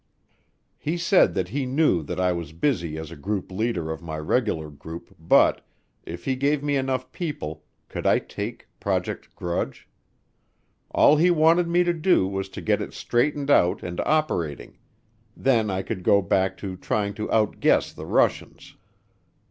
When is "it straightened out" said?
12.81-13.83